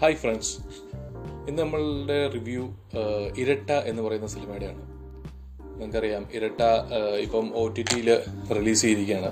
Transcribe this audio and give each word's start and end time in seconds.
Hi 0.00 0.16
friends 0.16 0.50
ഇന്ന് 1.48 1.60
നമ്മളുടെ 1.62 2.28
review 2.28 2.62
ഇരട്ട 3.38 3.70
എന്ന് 3.90 4.02
പറയുന്ന 4.02 4.26
സിനിമയുടെയാണ്. 4.26 4.80
നിങ്ങൾക്കറിയാം 5.70 6.24
ഇരട്ട 6.34 6.62
ഇപ്പം 7.22 7.46
ഒ 7.54 7.62
ടി 7.68 7.82
ടിയിൽ 7.82 8.08
റിലീസ് 8.56 8.82
ചെയ്തിരിക്കുകയാണ്. 8.82 9.30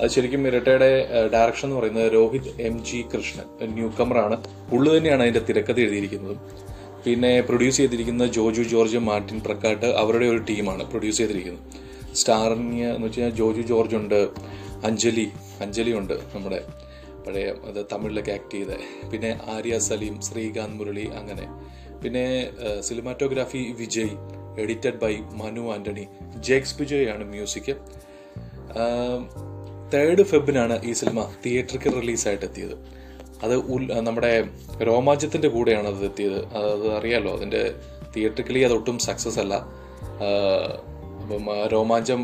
അത് 0.00 0.10
ശരിക്കും 0.10 0.46
ഇരട്ടയുടെ 0.46 0.90
ഡയറക്ഷൻ 1.32 1.66
എന്ന് 1.68 1.80
പറയുന്നത് 1.80 2.12
Rohit 2.12 2.48
M 2.60 2.84
G 2.84 3.04
Krishnan 3.14 3.72
new 3.72 3.90
കമറാണ് 4.00 4.36
ഉള്ളു 4.72 4.96
തന്നെയാണ് 4.96 5.22
അതിന്റെ 5.22 5.40
തിരക്കഥ 5.48 5.78
എഴുതിയിരിക്കുന്നത്. 5.80 6.36
പിന്നെ 7.06 7.40
പ്രൊഡ്യൂസ് 7.40 7.76
ചെയ്തിരിക്കുന്ന 7.76 8.26
ജോജു 8.26 8.62
ജോർജ് 8.62 8.98
മാർട്ടിൻ 8.98 9.40
പ്രക്കാട്ട് 9.40 9.86
അവരുടെ 9.86 10.26
ഒരു 10.26 10.38
ടീമാണ് 10.50 10.90
പ്രൊഡ്യൂസ് 10.90 11.18
ചെയ്തിരിക്കുന്നത്. 11.18 11.64
സ്റ്റാറിന് 12.14 12.80
എന്ന് 12.94 13.06
വെച്ച് 13.06 13.20
കഴിഞ്ഞാൽ 13.20 13.38
ജോജു 13.38 13.60
ജോർജ് 13.60 13.96
ഉണ്ട് 13.96 14.28
അഞ്ജലി 14.84 15.28
അഞ്ജലി 15.60 15.92
ഉണ്ട് 15.92 16.14
നമ്മുടെ 16.34 16.62
പഴയ 17.26 17.52
അത് 17.68 17.86
തമിഴിലൊക്കെ 17.92 18.32
ആക്ട് 18.32 18.54
ചെയ്ത. 18.54 18.72
പിന്നെ 19.12 19.40
ആര്യ 19.50 19.78
സലീം 19.78 20.22
ശ്രീകാന്ത് 20.22 20.76
മുരളി 20.78 21.06
അങ്ങനെ. 21.20 21.46
പിന്നെ 22.02 22.26
cinematography 22.80 23.74
Vijay 23.78 24.14
edited 24.58 25.00
by 25.00 25.14
Manu 25.16 25.72
Antony 25.74 26.06
Jakes 26.36 26.76
Bejoy 26.78 27.08
ആണ് 27.08 27.24
മ്യൂസിക് 27.24 27.72
തേർഡ് 29.94 30.22
ഫെബിനാണ് 30.22 30.76
ഈ 30.84 30.92
സിനിമ 30.92 31.32
തിയേറ്ററിൽ 31.46 31.94
റിലീസായിട്ട് 32.00 32.44
എത്തിയത്. 32.44 32.76
അത് 33.44 33.54
നമ്മുടെ 34.06 34.44
രോമാഞ്ചത്തിന്റെ 34.82 35.48
കൂടെയാണ് 35.48 35.88
അത് 35.88 36.04
എത്തിയത്. 36.04 36.38
അത് 36.54 36.86
അറിയാലോ 36.98 37.32
അതിന്റെ 37.36 37.74
തിയേറ്ററിക്കലി 38.16 38.60
അത് 38.60 38.72
ഒട്ടും 38.72 38.98
സക്സസ് 38.98 39.38
അല്ല 39.38 39.54
അപ്പം 41.22 41.46
രോമാഞ്ചം 41.72 42.20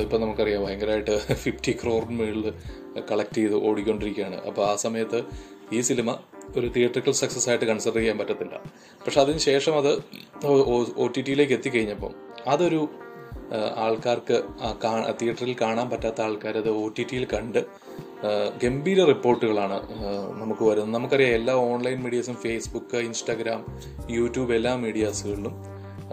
ഇപ്പം 0.00 0.20
നമുക്കറിയാം 0.20 0.64
ഭയങ്കരമായിട്ട് 0.64 1.34
ഫിഫ്റ്റി 1.34 1.72
ക്രോറിന് 1.82 2.18
മുകളിൽ 2.18 2.52
കളക്ട് 3.10 3.36
ചെയ്ത് 3.36 3.56
ഓടിക്കൊണ്ടിരിക്കുകയാണ്. 3.68 4.38
അപ്പോൾ 4.48 4.64
ആ 4.70 4.76
സമയത്ത് 4.76 5.20
ഈ 5.72 5.80
സിനിമ 5.80 6.10
ഒരു 6.56 6.66
തിയേറ്ററിക്കൽ 6.66 7.12
സക്സസ് 7.12 7.48
ആയിട്ട് 7.48 7.64
കൺസിഡർ 7.64 7.96
ചെയ്യാൻ 7.96 8.18
പറ്റത്തില്ല. 8.18 8.56
പക്ഷെ 9.04 9.20
അതിന് 9.20 9.38
ശേഷം 9.38 9.74
അത് 9.78 9.92
ഒ 10.96 11.06
ടി 11.16 11.20
ടിയിലേക്ക് 11.20 11.52
എത്തിക്കഴിഞ്ഞപ്പം 11.52 12.14
അതൊരു 12.46 12.88
ആൾക്കാർക്ക് 13.76 14.36
തിയേറ്ററിൽ 15.20 15.56
കാണാൻ 15.60 15.90
പറ്റാത്ത 15.90 16.20
ആൾക്കാർ 16.20 16.54
അത് 16.58 16.70
ഒ 16.70 16.88
ടി 16.98 17.02
ടിയിൽ 17.02 17.24
കണ്ട് 17.32 17.60
ഗംഭീര 18.62 19.04
റിപ്പോർട്ടുകളാണ് 19.04 19.78
നമുക്ക് 20.40 20.64
വരുന്നത്. 20.64 20.94
നമുക്കറിയാം 20.94 21.30
എല്ലാ 21.30 21.54
ഓൺലൈൻ 21.54 21.98
മീഡിയസും 22.02 22.34
ഫേസ്ബുക്ക് 22.34 22.96
ഇൻസ്റ്റാഗ്രാം 22.96 23.60
യൂട്യൂബ് 24.10 24.54
എല്ലാ 24.54 24.72
മീഡിയാസുകളിലും 24.76 25.56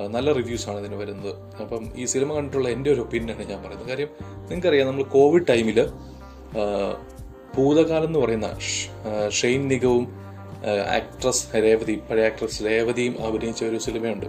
നല്ല 0.08 0.32
റിവ്യൂസ് 0.34 0.70
ആണ് 0.70 0.80
ഇതിന് 0.80 0.96
വരുന്നത്. 0.96 1.32
അപ്പം 1.62 1.84
ഈ 1.96 2.06
സിനിമ 2.06 2.34
കണ്ടിട്ടുള്ള 2.34 2.70
എന്റെ 2.70 2.90
ഒരു 2.92 3.02
ഒപ്പീനിയനാണ് 3.02 3.50
ഞാൻ 3.50 3.60
പറയുന്നത്. 3.64 3.90
കാര്യം 3.90 4.10
നിങ്ങൾക്കറിയാം 4.50 4.88
നമ്മൾ 4.88 5.04
കോവിഡ് 5.04 5.48
ടൈമിൽ 5.50 5.80
ഭൂതകാലം 7.56 8.08
എന്ന് 8.08 8.20
പറയുന്ന 8.20 8.58
ഷെയ്ൻ 9.30 9.68
നിഗവും 9.68 10.08
ആക്ട്രസ് 10.96 11.56
രേവതി 11.56 11.96
പഴയ 12.10 12.26
ആക്ട്രസ് 12.26 12.64
രേവതിയും 12.66 13.26
അഭിനയിച്ച 13.26 13.64
ഒരു 13.64 13.78
സിനിമയുണ്ട്. 13.78 14.26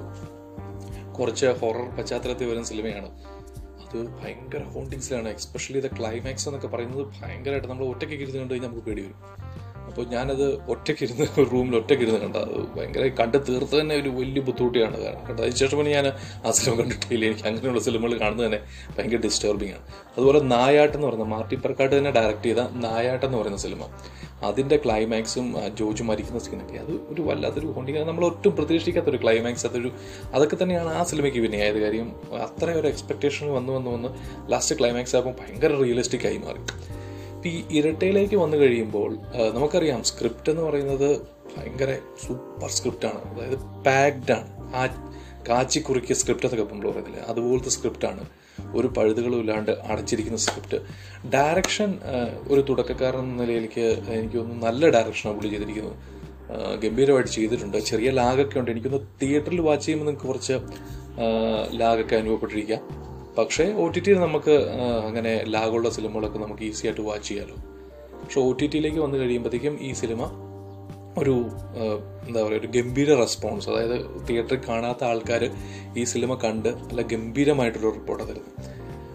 കുറച്ച് 1.19 1.47
ഹൊറർ 1.47 1.89
പശ്ചാത്തലത്തിൽ 1.97 2.47
വരുന്ന 2.47 2.65
സിനിമയാണ്. 2.65 3.09
അത് 3.85 3.99
ഭയങ്കര 4.23 4.63
ഹോണ്ടിങ്സിലാണ് 4.63 5.29
എക്സ്പെഷ്യലി 5.29 5.81
ദ 5.81 5.87
ക്ലൈമാക്സ് 5.87 6.49
എന്നൊക്കെ 6.49 6.69
പറയുന്നത് 6.69 7.07
ഭയങ്കരമായിട്ട് 7.23 7.69
നമ്മൾ 7.69 7.85
ഒറ്റയ്ക്ക് 7.85 8.15
ഇരുന്ന് 8.15 8.51
കഴിഞ്ഞാൽ 8.51 8.69
നമുക്ക് 8.69 8.87
പേടി 8.87 9.03
വരും. 9.03 9.44
അപ്പോൾ 9.89 10.05
ഞാനത് 10.07 10.45
ഒറ്റയ്ക്ക് 10.69 11.03
ഇരുന്ന് 11.05 11.27
റൂമിൽ 11.53 11.77
ഒറ്റയ്ക്ക് 11.77 12.05
ഇരുന്ന് 12.05 12.21
കണ്ട. 12.21 12.37
അത് 12.37 12.55
ഭയങ്കര 12.77 13.07
കണ്ട് 13.21 13.39
തീർത്ത് 13.49 13.81
തന്നെ 13.81 13.95
ഒരു 13.97 14.09
വലിയ 14.09 14.43
ബുദ്ധിമുട്ടിയാണ് 14.43 14.97
കാരണം. 15.05 15.27
കണ്ടത് 15.27 15.45
അതിന് 15.45 15.57
ശേഷം 15.57 15.79
പിന്നെ 15.79 15.93
ഞാൻ 15.93 16.07
ആ 16.47 16.51
സിനിമ 16.51 16.81
കണ്ടിട്ടില്ല. 16.81 17.25
എനിക്ക് 17.27 17.47
അങ്ങനെയുള്ള 17.49 17.81
സിനിമകൾ 17.81 18.19
കാണുന്നത് 18.19 18.47
തന്നെ 18.47 18.61
ഭയങ്കര 18.99 19.17
ഡിസ്റ്റർബിംഗ് 19.17 19.73
ആണ്. 19.73 19.85
അതുപോലെ 20.17 20.41
നായാട്ട് 20.41 20.95
എന്ന് 20.97 21.07
പറയുന്ന 21.07 21.25
മാർട്ടി 21.25 21.57
പ്രക്കാട്ട് 21.57 21.99
തന്നെ 21.99 22.11
ഡയറക്റ്റ് 22.11 22.45
ചെയ്ത 22.45 22.59
നായാട്ട് 22.87 23.27
എന്ന് 23.27 23.39
പറയുന്ന 23.39 23.59
സിനിമ. 23.59 23.83
അതിന്റെ 24.45 24.77
ക്ലൈമാക്സും 24.85 25.47
ജോജ് 25.79 26.03
മരിക്കുന്ന 26.03 26.39
സീനൊക്കെ 26.39 26.79
അത് 26.79 26.93
ഒരു 27.13 27.23
വല്ലാത്തൊരു 27.23 27.67
ഹോണ്ടിങ്. 27.67 27.99
നമ്മൾ 27.99 28.25
ഒട്ടും 28.25 28.57
പ്രതീക്ഷിക്കാത്ത 28.57 29.07
ഒരു 29.07 29.17
ക്ലൈമാക്സ് 29.17 29.67
അതൊരു 29.67 29.91
അതൊക്കെ 30.35 30.57
തന്നെയാണ് 30.63 30.89
ആ 30.89 31.03
സിനിമയ്ക്ക് 31.03 31.39
പിന്നെ 31.39 31.59
ആയത് 31.59 31.79
കാര്യം 31.79 32.09
അത്ര 32.47 32.71
ഒരു 32.71 32.89
എക്സ്പെക്ടേഷൻ 32.89 33.55
വന്ന് 33.55 33.73
വന്ന് 33.73 33.91
വന്ന് 33.91 34.09
ലാസ്റ്റ് 34.53 34.77
ക്ലൈമാക്സ് 34.81 35.17
ആകുമ്പോൾ 35.17 35.37
ഭയങ്കര 35.43 35.73
റിയലിസ്റ്റിക് 35.83 36.27
ആയി 36.27 36.37
മാറി. 36.37 36.63
ഈ 37.49 37.65
ഇരട്ടയിലേക്ക് 37.79 38.37
വന്നു 38.37 38.57
കഴിയുമ്പോൾ 38.57 39.11
നമുക്കറിയാം 39.57 40.01
സ്ക്രിപ്റ്റ് 40.11 40.51
എന്ന് 40.53 40.63
പറയുന്നത് 40.63 41.09
ഭയങ്കര 41.57 41.91
സൂപ്പർ 42.25 42.71
സ്ക്രിപ്റ്റാണ് 42.77 43.21
അതായത് 43.31 43.59
പാക്ഡ് 43.87 44.33
ആണ്. 44.37 44.49
ആ 44.79 44.83
കാച്ചി 45.49 45.79
കുറുക്കിയ 45.79 46.15
സ്ക്രിപ്റ്റ് 46.21 46.47
എന്നൊക്കെ 46.47 46.75
നമ്മൾ 46.75 46.87
പറയുന്നില്ല? 46.91 47.21
അതുപോലത്തെ 47.33 47.69
സ്ക്രിപ്റ്റാണ് 47.69 48.25
ഒരു 48.79 48.89
പഴുതുകളും 48.97 49.39
ഇല്ലാണ്ട് 49.41 49.71
അടച്ചിരിക്കുന്ന 49.71 50.39
സ്ക്രിപ്റ്റ് 50.45 50.79
ഡയറക്ഷൻ 51.35 51.91
ഒരു 52.53 52.61
തുടക്കക്കാരൻ 52.69 53.19
എന്ന 53.19 53.43
നിലയിലേക്ക് 53.43 53.87
എനിക്ക് 54.19 54.37
തോന്നുന്നു 54.37 54.67
നല്ല 54.67 54.91
ഡയറക്ഷനാണ് 54.97 55.37
പുള്ളി 55.37 55.51
ചെയ്തിരിക്കുന്നത് 55.55 55.97
ഗംഭീരമായിട്ട് 56.83 57.31
ചെയ്തിട്ടുണ്ട്. 57.31 57.79
ചെറിയ 57.91 58.09
ലാഗൊക്കെ 58.11 58.59
ഉണ്ട്. 58.61 58.71
എനിക്കൊന്ന് 58.71 59.01
തിയേറ്ററിൽ 59.23 59.61
വാച്ച് 59.61 59.85
ചെയ്യുമ്പോൾ 59.85 60.09
നിങ്ങൾക്ക് 60.09 60.29
കുറച്ച് 60.33 60.57
ലാഗൊക്കെ 61.81 62.17
അനുഭവപ്പെട്ടിരിക്കാം. 62.21 62.83
പക്ഷേ 63.39 63.65
ഒ 63.65 63.89
ടി 63.89 64.01
ടിയിൽ 64.01 64.19
നമുക്ക് 64.19 64.55
അങ്ങനെ 65.07 65.45
ലാഗുള്ള 65.45 65.91
സിനിമകളൊക്കെ 65.91 66.39
നമുക്ക് 66.39 66.63
ഈസി 66.63 66.87
ആയിട്ട് 66.87 67.01
വാച്ച് 67.01 67.29
ചെയ്യാമല്ലോ 67.29 67.57
പക്ഷെ 68.23 68.41
ഒ 68.41 68.53
ടി 68.53 68.67
ടിയിലേക്ക് 68.67 68.99
വന്നു 68.99 69.19
കഴിയുമ്പോഴത്തേക്കും 69.19 69.79
ഈ 69.81 69.93
സിനിമ 69.93 70.23
ഒരു 71.19 71.35
എന്താ 72.29 72.43
പറയുക 72.43 72.61
ഒരു 72.61 72.67
ഗംഭീര 72.67 73.15
റെസ്പോൺസ്. 73.15 73.71
അതായത് 73.71 73.97
തിയേറ്ററിൽ 74.29 74.61
കാണാത്ത 74.69 75.05
ആൾക്കാർ 75.05 75.51
ഈ 75.97 76.05
സിനിമ 76.05 76.35
കണ്ട് 76.35 76.69
നല്ല 76.69 77.03
ഗംഭീരമായിട്ടൊരു 77.03 77.91
റിപ്പോർട്ട് 77.91 78.25
തരുന്നു 78.25 78.53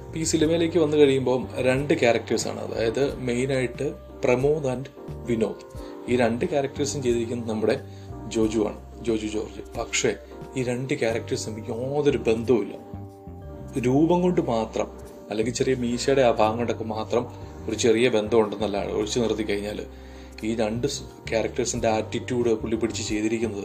അപ്പോൾ 0.05 0.19
ഈ 0.19 0.23
സിനിമയിലേക്ക് 0.23 0.79
വന്നു 0.79 0.97
കഴിയുമ്പോൾ 0.97 1.47
രണ്ട് 1.61 1.93
ക്യാരക്ടേഴ്സാണ് 1.93 2.59
അതായത് 2.59 3.17
മെയിനായിട്ട് 3.17 3.93
പ്രമോദ് 4.23 4.67
ആൻഡ് 4.67 4.85
വിനോദ്. 5.27 5.65
ഈ 6.11 6.15
രണ്ട് 6.15 6.45
ക്യാരക്ടേഴ്സും 6.45 7.03
ചെയ്തിരിക്കുന്നത് 7.03 7.49
നമ്മുടെ 7.49 7.75
ജോജു 8.27 8.59
ആണ് 8.59 9.03
ജോജു 9.03 9.27
ജോർജ്. 9.27 9.61
പക്ഷേ 9.79 10.15
ഈ 10.57 10.63
രണ്ട് 10.63 10.93
ക്യാരക്ടേഴ്സും 10.93 11.59
യാതൊരു 11.69 12.17
ബന്ധവുമില്ല. 12.17 12.88
രൂപം 13.77 14.21
കൊണ്ട് 14.21 14.41
മാത്രം 14.41 14.87
അല്ലെങ്കിൽ 15.29 15.53
ചെറിയ 15.53 15.75
മീശയുടെ 15.75 16.21
ആ 16.21 16.31
ഭാഗം 16.31 16.57
കൊണ്ടൊക്കെ 16.57 16.83
മാത്രം 16.83 17.27
ഒരു 17.67 17.75
ചെറിയ 17.75 18.09
ബന്ധമുണ്ടെന്നല്ല 18.09 18.77
ഒഴിച്ചു 18.77 19.19
നിർത്തി 19.19 19.43
കഴിഞ്ഞാൽ 19.43 19.85
ഈ 20.43 20.55
രണ്ട് 20.55 20.87
ക്യാരക്ടേഴ്സിന്റെ 21.29 21.87
ആറ്റിറ്റ്യൂഡ് 21.87 22.53
പുള്ളി 22.53 22.75
പിടിച്ച് 22.75 23.03
ചെയ്തിരിക്കുന്നത് 23.03 23.63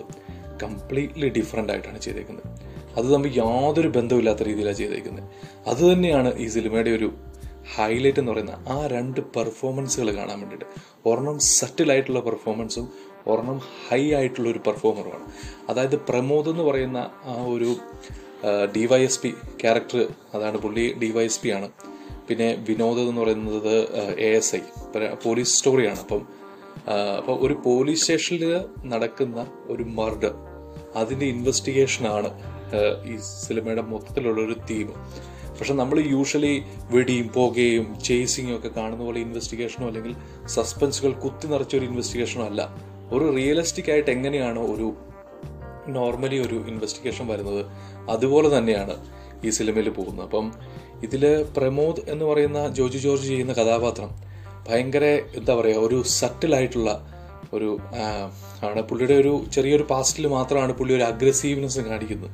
കംപ്ലീറ്റ്ലി 0.63 1.29
ഡിഫറെന്റ് 1.29 1.73
ആയിട്ടാണ് 1.73 2.01
ചെയ്തേക്കുന്നത്. 2.01 2.61
അത് 2.97 3.05
തമ്മിൽ 3.05 3.39
യാതൊരു 3.39 3.89
ബന്ധമില്ലാത്ത 3.89 4.43
രീതിയിലാണ് 4.43 4.77
ചെയ്തേക്കുന്നത്. 4.77 5.29
അത് 5.67 5.93
തന്നെയാണ് 5.93 6.35
ഈ 6.39 6.49
സിനിമയുടെ 6.49 6.91
ഒരു 6.91 7.13
ഹൈലൈറ്റ് 7.77 8.19
എന്ന് 8.19 8.33
പറയുന്ന 8.33 8.65
ആ 8.69 8.87
രണ്ട് 8.87 9.21
പെർഫോമൻസുകൾ 9.21 10.17
കാണാൻ 10.17 10.41
വേണ്ടിയിട്ട്. 10.41 10.65
ഒരെണ്ണം 11.07 11.39
സറ്റിലായിട്ടുള്ള 11.39 12.21
പെർഫോമൻസും 12.21 12.89
ഒരെണ്ണം 13.27 13.61
ഹൈ 13.91 14.15
ആയിട്ടുള്ള 14.15 14.49
ഒരു 14.49 14.59
പെർഫോമറുമാണ് 14.59 15.27
അതായത് 15.69 15.97
പ്രമോദ് 15.97 16.49
എന്ന് 16.49 16.63
പറയുന്ന 16.63 17.11
ആ 17.25 17.45
ഒരു 17.45 17.77
ഡിവൈഎസ്പി 18.77 19.35
ക്യാരക്ടർ 19.63 20.09
അതാണ് 20.35 20.59
പുള്ളി 20.59 20.95
ഡി 21.03 21.11
വൈ 21.11 21.25
എസ് 21.25 21.41
പി 21.41 21.49
ആണ്. 21.49 21.69
പിന്നെ 22.29 22.65
വിനോദ് 22.69 22.99
എന്ന് 22.99 23.21
പറയുന്നത് 23.21 23.75
എ 24.21 24.31
എസ് 24.37 24.57
ഐ 24.57 24.61
പോലീസ് 25.25 25.59
സ്റ്റോറിയാണ് 25.59 25.99
അപ്പം 25.99 26.23
അപ്പോൾ 27.19 27.47
ഒരു 27.47 27.55
പോലീസ് 27.65 28.01
സ്റ്റേഷനിൽ 28.01 28.65
നടക്കുന്ന 28.85 29.47
ഒരു 29.67 29.83
മർഡർ 29.83 30.35
അതിന്റെ 30.97 31.27
ഇൻവെസ്റ്റിഗേഷൻ 31.27 32.07
ആണ് 32.07 32.31
ഈ 33.07 33.17
സിനിമയുടെ 33.47 33.83
മൊത്തത്തിലുള്ള 33.83 34.41
ഒരു 34.41 34.57
തീം 34.71 34.89
പക്ഷെ 35.59 35.75
നമ്മൾ 35.75 36.01
യൂഷ്വലി 36.01 36.63
വെടിയും 36.91 37.29
പുകയും 37.29 38.01
ചേസിങ്ങും 38.01 38.57
ഒക്കെ 38.57 38.69
കാണുന്ന 38.69 39.05
പോലെ 39.05 39.21
ഇൻവെസ്റ്റിഗേഷനോ 39.21 39.87
അല്ലെങ്കിൽ 39.87 40.15
സസ്പെൻസുകൾ 40.47 41.13
കുത്തി 41.13 41.47
നിറച്ച 41.47 41.77
ഒരു 41.77 41.85
ഇൻവെസ്റ്റിഗേഷനോ 41.85 42.45
അല്ല. 42.45 42.63
ഒരു 43.13 43.37
റിയലിസ്റ്റിക് 43.37 43.91
ആയിട്ട് 43.91 44.11
എങ്ങനെയാണ് 44.11 44.59
ഒരു 44.59 44.95
നോർമലി 45.89 46.39
ഒരു 46.47 46.55
ഇൻവെസ്റ്റിഗേഷൻ 46.55 47.27
വരുന്നത്? 47.27 47.63
അതുപോലെ 48.11 48.59
തന്നെയാണ് 48.59 48.95
ഈ 49.47 49.51
സിനിമയിൽ 49.51 49.89
പോകുന്നത്. 49.89 50.27
അപ്പം 50.27 50.53
ഇതിൽ 51.03 51.45
പ്രമോദ് 51.57 52.01
എന്ന് 52.09 52.25
പറയുന്ന 52.25 52.69
ജോജി 52.69 52.99
ജോർജ് 52.99 53.27
ചെയ്യുന്ന 53.27 53.53
കഥാപാത്രം 53.53 54.11
ഭയങ്കര 54.69 55.05
എന്താ 55.35 55.55
പറയുക 55.55 55.79
ഒരു 55.79 56.03
സട്ടിലായിട്ടുള്ള 56.03 56.91
ഒരു 57.53 57.79
ആണ്. 58.63 58.83
പുള്ളിയുടെ 58.83 59.15
ഒരു 59.15 59.45
ചെറിയൊരു 59.55 59.87
പാസ്റ്റിൽ 59.91 60.27
മാത്രമാണ് 60.27 60.73
പുള്ളി 60.73 60.95
ഒരു 60.95 61.03
അഗ്രസീവ്നെസ് 61.03 61.79
കാണിക്കുന്നത്. 61.79 62.31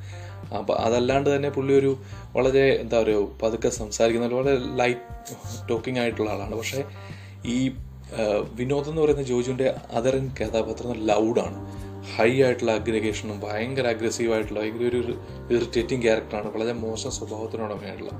അപ്പം 0.57 0.75
അതല്ലാണ്ട് 0.81 1.35
തന്നെ 1.35 1.49
പുള്ളി 1.49 1.73
ഒരു 1.73 1.97
വളരെ 2.35 2.65
എന്താ 2.73 3.01
പറയുക 3.01 3.27
പതുക്കെ 3.43 3.69
സംസാരിക്കുന്ന 3.69 4.35
വളരെ 4.35 4.57
ലൈറ്റ് 4.75 5.69
ടോക്കിംഗ് 5.69 5.99
ആയിട്ടുള്ള 5.99 6.29
ആളാണ്. 6.29 6.55
പക്ഷേ 6.55 6.83
ഈ 7.45 7.71
വിനോദം 8.55 8.89
എന്ന് 8.89 9.01
പറയുന്ന 9.01 9.23
ജോജുവിന്റെ 9.23 9.75
അതരൻ 9.91 10.31
കഥാപാത്രം 10.41 11.05
ലൗഡാണ് 11.05 11.59
ഹൈ 12.15 12.41
ആയിട്ടുള്ള 12.41 12.71
അഗ്രഗേഷനും 12.71 13.39
ഭയങ്കര 13.39 13.87
അഗ്രസീവ് 13.87 14.33
ആയിട്ടുള്ള 14.33 14.59
ഭയങ്കര 14.59 14.83
ഒരു 14.83 15.19
ഇറിറ്റേറ്റിംഗ് 15.51 16.03
ക്യാരക്ടറാണ് 16.03 16.53
വളരെ 16.53 16.73
മോശം 16.73 17.11
സ്വഭാവത്തിനോടൊക്കെയായിട്ടുള്ള 17.11 18.11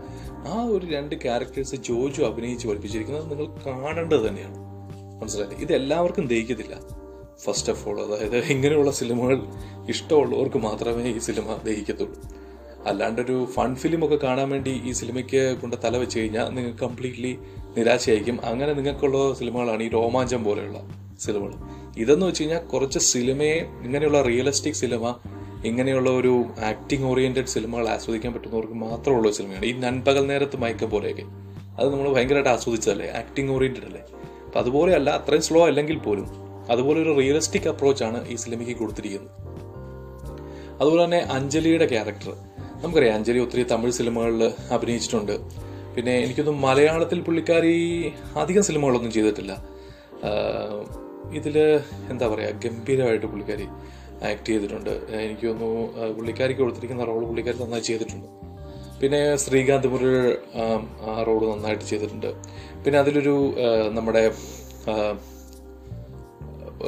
ആ 0.48 0.64
ഒരു 0.64 0.86
രണ്ട് 0.86 1.16
ക്യാരക്ടേഴ്സ് 1.16 1.76
ജോജു 1.76 2.22
അഭിനയിച്ച് 2.22 2.68
പഠിപ്പിച്ചിരിക്കുന്നത് 2.68 3.32
നിങ്ങൾ 3.32 3.48
കാണേണ്ടത് 3.66 4.28
തന്നെയാണ്. 4.28 4.58
മനസ്സിലായില്ലേ 5.22 5.58
ഇത് 5.58 5.74
എല്ലാവർക്കും 5.74 6.28
ദഹിക്കത്തില്ല. 6.28 7.02
ഫസ്റ്റ് 7.44 7.72
ഓഫ് 7.72 7.90
ഓൾ 7.90 8.02
അതായത് 8.02 8.38
ഇങ്ങനെയുള്ള 8.38 8.92
സിനിമകൾ 8.92 9.42
ഇഷ്ടമുള്ളവർക്ക് 9.90 10.58
മാത്രമേ 10.58 11.12
ഈ 11.12 11.18
സിനിമ 11.18 11.56
ദഹിക്കത്തുള്ളൂ. 11.66 12.22
അല്ലാണ്ടൊരു 12.86 13.46
ഫൺ 13.46 13.76
ഫിലിം 13.76 14.06
ഒക്കെ 14.06 14.16
കാണാൻ 14.16 14.50
വേണ്ടി 14.50 14.82
ഈ 14.86 14.92
സിനിമയ്ക്ക് 14.92 15.58
കൊണ്ട് 15.62 15.76
തല 15.84 15.98
വെച്ച് 15.98 16.20
കഴിഞ്ഞാൽ 16.20 16.46
നിങ്ങൾക്ക് 16.46 16.80
കംപ്ലീറ്റ്ലി 16.80 17.38
നിരാശയായിരിക്കും. 17.78 18.46
അങ്ങനെ 18.46 18.74
നിങ്ങൾക്കുള്ള 18.74 19.34
സിനിമകളാണ് 19.34 19.84
ഈ 19.84 19.90
രോമാഞ്ചം 19.90 20.44
പോലെയുള്ള 20.44 20.80
സിനിമകൾ. 21.20 21.81
ഇതെന്ന് 21.98 22.26
വെച്ച് 22.26 22.42
കഴിഞ്ഞാൽ 22.42 22.60
കുറച്ച് 22.60 23.00
സിനിമയെ 23.00 23.66
ഇങ്ങനെയുള്ള 23.84 24.22
റിയലിസ്റ്റിക് 24.22 24.74
സിനിമ 24.74 25.16
ഇങ്ങനെയുള്ള 25.66 26.10
ഒരു 26.10 26.46
ആക്ടിങ് 26.66 27.04
ഓറിയന്റഡ് 27.04 27.46
സിനിമകൾ 27.46 27.90
ആസ്വദിക്കാൻ 27.90 28.34
പറ്റുന്നവർക്ക് 28.34 28.74
മാത്രമുള്ള 28.74 29.32
സിനിമയാണ്. 29.32 29.66
ഈ 29.66 29.72
നൻപകൽ 29.72 30.28
നേരത്ത് 30.28 30.58
മയക്കം 30.58 30.90
പോലെയൊക്കെ. 30.90 31.24
അത് 31.80 31.94
നമ്മൾ 31.94 32.14
ഭയങ്കരമായിട്ട് 32.14 32.50
ആസ്വദിച്ചതല്ലേ? 32.50 33.10
ആക്ടിങ് 33.10 33.50
ഓറിയന്റഡ് 33.50 33.84
അല്ലേ? 33.84 34.02
അപ്പം 34.46 34.60
അതുപോലെയല്ല 34.60 35.10
അത്രയും 35.10 35.42
സ്ലോ 35.42 35.68
അല്ലെങ്കിൽ 35.68 35.98
പോലും 35.98 36.28
അതുപോലെ 36.70 37.02
ഒരു 37.02 37.18
റിയലിസ്റ്റിക് 37.18 37.70
അപ്രോച്ചാണ് 37.70 38.28
ഈ 38.28 38.36
സിനിമയ്ക്ക് 38.36 38.78
കൊടുത്തിരിക്കുന്നത്. 38.78 39.32
അതുപോലെ 40.82 41.04
തന്നെ 41.04 41.20
അഞ്ജലിയുടെ 41.20 41.86
ക്യാരക്ടർ 41.86 42.34
നമുക്കറിയാം 42.82 43.16
അഞ്ജലി 43.16 43.40
ഒത്തിരി 43.40 43.64
തമിഴ് 43.64 43.92
സിനിമകളിൽ 43.92 44.52
അഭിനയിച്ചിട്ടുണ്ട്. 44.72 45.40
പിന്നെ 45.96 46.18
എനിക്കൊന്നും 46.20 46.62
മലയാളത്തിൽ 46.62 47.22
പുള്ളിക്കാരി 47.22 48.12
അധികം 48.36 48.64
സിനിമകളൊന്നും 48.64 49.12
ചെയ്തിട്ടില്ല. 49.12 49.66
ഇതിൽ 51.40 51.58
എന്താ 52.12 52.28
പറയുക 52.28 52.60
ഗംഭീരമായിട്ട് 52.66 53.26
പുള്ളിക്കാരി 53.26 53.68
ആക്ട് 54.30 54.46
ചെയ്തിട്ടുണ്ട്. 54.46 54.94
എനിക്ക് 55.26 55.46
തോന്നുന്നു 55.48 56.14
പുള്ളിക്കാരിക്ക് 56.18 56.62
കൊടുത്തിരിക്കുന്ന 56.62 57.04
റോൾ 57.04 57.24
പുള്ളിക്കാരി 57.26 57.58
നന്നായി 57.64 57.86
ചെയ്തിട്ടുണ്ട്. 57.90 58.28
പിന്നെ 59.02 59.22
ശ്രീകാന്ത് 59.44 59.88
മുരൾ 59.88 60.16
ആ 61.12 61.24
റോൾ 61.28 61.42
നന്നായിട്ട് 61.54 61.86
ചെയ്തിട്ടുണ്ട്. 61.92 62.30
പിന്നെ 62.84 63.00
അതിലൊരു 63.00 63.36
നമ്മുടെ 63.98 64.24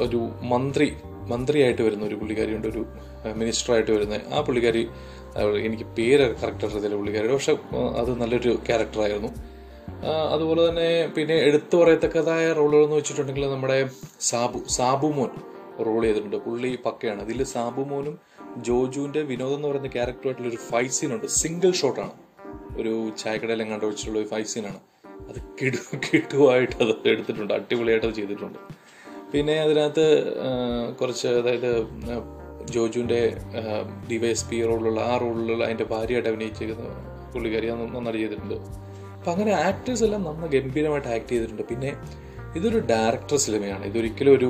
ഒരു 0.04 0.20
മന്ത്രി 0.52 0.88
മന്ത്രിയായിട്ട് 1.32 1.82
വരുന്ന 1.82 2.04
ഒരു 2.04 2.14
പുള്ളിക്കാരിയുണ്ട് 2.14 2.68
ഒരു 2.68 2.82
മിനിസ്റ്ററായിട്ട് 3.40 3.90
വരുന്ന 3.90 4.14
ആ 4.34 4.40
പുള്ളിക്കാരി 4.40 4.82
എനിക്ക് 5.66 5.86
പേര് 5.98 6.26
കറക്റ്റ് 6.40 6.66
അറിയത്തില്ല 6.66 6.96
പുള്ളിക്കാരിയുടെ 6.96 7.34
പക്ഷെ 7.34 7.54
അത് 8.00 8.10
നല്ലൊരു 8.22 8.52
ക്യാരക്ടറായിരുന്നു 8.66 9.30
അതുപോലെ 10.34 10.60
തന്നെ 10.68 10.88
പിന്നെ 11.16 11.36
എടുത്തു 11.48 11.74
പറയത്തക്കതായ 11.80 12.44
റോളുകൾ 12.58 12.84
എന്ന് 12.86 12.96
വെച്ചിട്ടുണ്ടെങ്കിൽ 13.00 13.44
നമ്മുടെ 13.54 13.78
സാബു 14.30 14.60
സാബു 14.76 15.08
മോൻ 15.16 15.30
റോൾ 15.86 16.02
ചെയ്തിട്ടുണ്ട്. 16.06 16.38
പുള്ളി 16.46 16.70
പക്കയാണ്. 16.86 17.20
അതിൽ 17.26 17.40
സാബു 17.54 17.82
മോനും 17.90 18.16
ജോജുവിന്റെ 18.66 19.22
വിനോദം 19.30 19.56
എന്ന് 19.58 19.68
പറയുന്ന 19.68 19.90
ക്യാരക്ടറുമായിട്ടുള്ള 19.96 20.50
ഒരു 20.52 20.60
ഫൈറ്റ് 20.70 20.96
സീനുണ്ട് 20.98 21.26
സിംഗിൾ 21.40 21.72
ഷോട്ടാണ് 21.80 22.14
ഒരു 22.80 22.92
ചായക്കടയിലും 23.22 23.66
കണ്ടു 23.72 23.86
വെച്ചിട്ടുള്ള 23.90 24.18
ഒരു 24.22 24.28
ഫൈറ്റ് 24.32 24.52
സീനാണ് 24.54 24.80
അത് 25.30 25.38
കിടു 25.58 25.80
കിടുവായിട്ട് 26.06 26.76
അത് 26.84 26.94
എടുത്തിട്ടുണ്ട്. 27.12 27.52
അടിപൊളിയായിട്ട് 27.58 28.06
അത് 28.08 28.14
ചെയ്തിട്ടുണ്ട്. 28.20 28.58
പിന്നെ 29.32 29.54
അതിനകത്ത് 29.64 30.06
കുറച്ച് 31.00 31.28
അതായത് 31.40 31.70
ജോജുവിന്റെ 32.74 33.20
ഡി 34.10 34.16
വൈ 34.22 34.30
എസ് 34.36 34.46
പി 34.50 34.58
റോളിലുള്ള 34.68 35.00
ആ 35.12 35.14
റോളിലുള്ള 35.22 35.62
അതിന്റെ 35.68 35.86
ഭാര്യയായിട്ട് 35.92 36.30
അഭിനയിച്ചിരിക്കുന്ന 36.32 36.84
പുള്ളിക്കാരി 37.32 37.68
അത് 37.72 37.82
നന്നായിട്ട് 37.96 38.20
ചെയ്തിട്ടുണ്ട്. 38.22 38.58
അപ്പം 39.24 39.36
അങ്ങനെ 39.36 39.52
ആക്ടേഴ്സ് 39.66 40.02
എല്ലാം 40.06 40.22
നന്ന 40.28 40.46
ഗംഭീരമായിട്ട് 40.54 41.06
ആക്ട് 41.12 41.28
ചെയ്തിട്ടുണ്ട്. 41.30 41.62
പിന്നെ 41.68 41.90
ഇതൊരു 42.58 42.78
ഡയറക്ടർ 42.90 43.36
സിനിമയാണ്. 43.44 43.84
ഇതൊരിക്കലും 43.90 44.32
ഒരു 44.38 44.48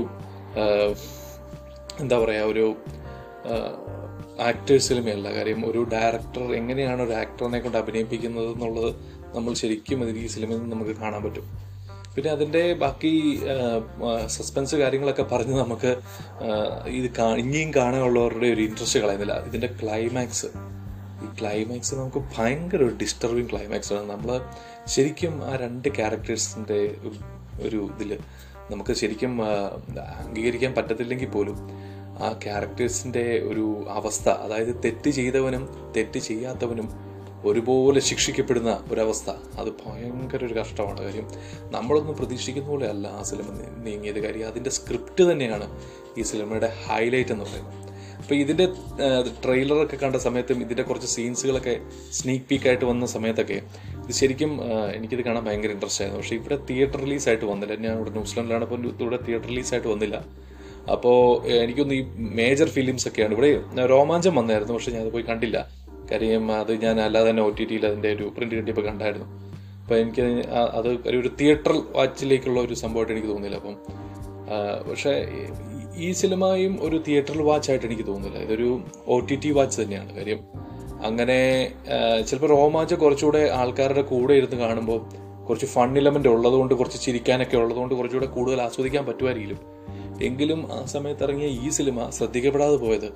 എന്താ 2.03 2.17
പറയുക 2.23 2.49
ഒരു 2.53 2.65
ആക്ടേഴ്സ് 4.49 4.87
സിനിമയല്ല. 4.88 5.26
കാര്യം 5.37 5.61
ഒരു 5.71 5.81
ഡയറക്ടർ 5.94 6.43
എങ്ങനെയാണ് 6.61 7.00
ഒരു 7.06 7.15
ആക്ടറിനെ 7.21 7.61
കൊണ്ട് 7.67 7.79
അഭിനയിപ്പിക്കുന്നത് 7.82 8.50
എന്നുള്ളത് 8.55 8.91
നമ്മൾ 9.37 9.53
ശരിക്കും 9.62 10.03
അതിൽ 10.06 10.19
ഈ 10.25 10.26
സിനിമയിൽ 10.35 10.61
നിന്ന് 10.61 10.75
നമുക്ക് 10.75 10.97
കാണാൻ 11.03 11.23
പറ്റും. 11.27 11.47
പിന്നെ 12.17 12.32
അതിന്റെ 12.37 12.65
ബാക്കി 12.82 13.15
സസ്പെൻസ് 14.38 14.77
കാര്യങ്ങളൊക്കെ 14.85 15.27
പറഞ്ഞ് 15.35 15.56
നമുക്ക് 15.62 15.93
ഇത് 16.99 17.09
ഇനിയും 17.44 17.70
കാണാനുള്ളവരുടെ 17.81 18.50
ഒരു 18.56 18.65
ഇൻട്രസ്റ്റ് 18.69 19.03
കളയുന്നില്ല. 19.05 19.37
ഇതിന്റെ 19.50 19.70
ക്ലൈമാക്സ് 19.82 20.50
ക്ലൈമാക്സ് 21.41 21.95
നമുക്ക് 21.95 22.23
ഭയങ്കര 22.39 22.77
ഒരു 22.77 22.97
ഡിസ്റ്റർബിങ് 23.03 23.51
ക്ലൈമാക്സ് 23.51 23.93
ആണ്. 23.93 24.11
നമ്മൾ 24.11 24.41
ശരിക്കും 24.87 25.45
ആ 25.45 25.57
രണ്ട് 25.57 25.89
ക്യാരക്ടേഴ്സിന്റെ 25.89 26.95
ഒരു 27.63 27.91
ഇതിൽ 27.95 28.19
നമുക്ക് 28.71 28.93
ശരിക്കും 28.93 29.43
അംഗീകരിക്കാൻ 30.19 30.75
പറ്റത്തില്ലെങ്കിൽ 30.75 31.29
പോലും 31.29 31.57
ആ 32.19 32.33
ക്യാരക്ടേഴ്സിന്റെ 32.45 33.39
ഒരു 33.39 33.87
അവസ്ഥ 33.89 34.29
അതായത് 34.29 34.75
തെറ്റ് 34.85 35.11
ചെയ്തവനും 35.11 35.93
തെറ്റ് 35.97 36.19
ചെയ്യാത്തവനും 36.19 36.89
ഒരുപോലെ 37.45 38.01
ശിക്ഷിക്കപ്പെടുന്ന 38.01 38.85
ഒരവസ്ഥ 38.91 39.31
അത് 39.31 39.69
ഭയങ്കര 39.87 40.45
ഒരു 40.45 40.55
കഷ്ടമാണ് 40.55 41.03
കാര്യം. 41.03 41.29
നമ്മളൊന്നും 41.71 42.17
പ്രതീക്ഷിക്കുന്ന 42.17 42.69
പോലെ 42.69 42.87
അല്ല 42.87 43.07
ആ 43.07 43.23
സിനിമ 43.23 43.45
നീങ്ങിയത് 43.83 44.21
കാര്യം. 44.21 44.47
അതിന്റെ 44.47 44.71
സ്ക്രിപ്റ്റ് 44.71 45.33
തന്നെയാണ് 45.33 45.81
ഈ 46.19 46.23
സിനിമയുടെ 46.23 46.73
ഹൈലൈറ്റ് 46.87 47.31
എന്ന് 47.31 47.45
പറയുന്നത്. 47.45 47.84
അപ്പോൾ 48.21 48.35
ഇതിന്റെ 48.35 48.67
ട്രെയിലറൊക്കെ 49.45 49.97
കണ്ട 50.05 50.17
സമയത്തും 50.27 50.59
ഇതിന്റെ 50.65 50.85
കുറച്ച് 50.89 51.09
സീൻസുകളൊക്കെ 51.15 51.75
സ്നീക്ക് 52.19 52.47
പീക്കായിട്ട് 52.51 52.87
വന്ന 52.91 53.07
സമയത്തൊക്കെ 53.15 53.59
ഇത് 54.03 54.13
ശരിക്കും 54.21 54.53
എനിക്കിത് 54.97 55.23
കാണാൻ 55.29 55.45
ഭയങ്കര 55.49 55.71
ഇൻട്രസ്റ്റ് 55.77 56.03
ആയിരുന്നു. 56.03 56.23
പക്ഷേ 56.23 56.37
ഇവിടെ 56.41 56.59
തിയേറ്റർ 56.71 56.99
റിലീസ് 57.05 57.29
ആയിട്ട് 57.29 57.47
വന്നില്ല. 57.53 57.75
ഞാൻ 57.85 57.95
ഇവിടെ 57.99 58.13
ന്യൂസിലാൻഡിലാണ് 58.17 58.65
അപ്പോൾ 58.69 58.81
ഇവിടെ 59.05 59.19
തിയേറ്റർ 59.27 59.49
റിലീസ് 59.53 59.73
ആയിട്ട് 59.75 59.89
വന്നില്ല. 59.95 60.17
അപ്പോൾ 60.95 61.19
എനിക്കൊന്ന് 61.65 61.95
ഈ 62.01 62.03
മേജർ 62.41 62.69
ഫിലിംസ് 62.77 63.07
ഒക്കെയാണ്. 63.09 63.35
ഇവിടെ 63.37 63.51
രോമാഞ്ചം 63.95 64.35
വന്നായിരുന്നു 64.41 64.75
പക്ഷേ 64.77 64.93
ഞാൻ 64.97 65.03
അത് 65.07 65.13
പോയി 65.13 65.27
കണ്ടില്ല. 65.31 65.59
കാര്യം 66.11 66.47
അത് 66.61 66.73
ഞാൻ 66.85 66.97
അല്ലാതെ 67.05 67.29
തന്നെ 67.31 67.43
ഒ 67.43 67.51
ടി 67.59 67.65
ടിയിൽ 67.69 67.85
അതിന്റെ 67.91 68.11
ഒരു 68.17 68.25
പ്രിന്റ് 68.37 68.55
കിട്ടിയപ്പോൾ 68.59 68.87
കണ്ടായിരുന്നു. 68.89 69.29
അപ്പോൾ 69.83 69.97
എനിക്ക് 70.03 70.25
അത് 70.79 70.89
ഒരു 71.21 71.31
തിയേറ്റർ 71.41 71.73
വാച്ചിലേക്കുള്ള 71.97 72.59
ഒരു 72.67 72.75
സംഭവമായിട്ട് 72.83 73.15
എനിക്ക് 73.15 73.31
തോന്നിയില്ല. 73.33 73.59
അപ്പം 73.63 73.77
പക്ഷേ 74.89 75.13
ഈ- 75.96 76.12
സിനിമയും 76.12 76.79
ഒരു 76.81 77.02
തിയേറ്ററിൽ 77.08 77.43
വാച്ചായിട്ട് 77.43 77.87
എനിക്ക് 77.87 78.06
തോന്നുന്നില്ല. 78.06 78.38
ഇതൊരു 78.38 78.81
ഒ 79.06 79.20
ടി 79.20 79.37
ടി 79.37 79.50
വാച്ച് 79.50 79.82
തന്നെയാണ്. 79.82 80.17
കാര്യം 80.17 80.41
അങ്ങനെ 81.05 81.73
ചിലപ്പോൾ 82.26 82.46
രോമാഞ്ചം 82.46 82.99
കുറച്ചുകൂടെ 82.99 83.50
ആൾക്കാരുടെ 83.52 84.02
കൂടെ 84.02 84.35
ഇരുന്ന് 84.35 84.56
കാണുമ്പോൾ 84.56 85.00
കുറച്ച് 85.44 85.67
ഫൺ 85.67 85.99
ഇലമെന്റ് 85.99 86.29
ഉള്ളതുകൊണ്ട് 86.29 86.75
കുറച്ച് 86.75 87.02
ചിരിക്കാനൊക്കെ 87.02 87.56
ഉള്ളതുകൊണ്ട് 87.56 87.94
കുറച്ചുകൂടെ 87.94 88.26
കൂടുതൽ 88.26 88.62
ആസ്വദിക്കാൻ 88.62 89.06
പറ്റുമായിരിക്കും. 89.06 89.58
എങ്കിലും 90.23 90.73
ആ 90.73 90.85
സമയത്ത് 90.85 91.25
ഇറങ്ങിയ 91.25 91.46
ഈ 91.46 91.69
സിനിമ 91.69 92.11
ശ്രദ്ധിക്കപ്പെടാതെ 92.11 92.76
പോയത് 92.76 93.12